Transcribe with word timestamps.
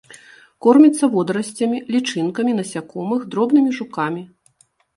Корміцца 0.65 1.09
водарасцямі, 1.15 1.77
лічынкамі 1.97 2.57
насякомых, 2.63 3.21
дробнымі 3.37 3.71
жукамі. 3.79 4.21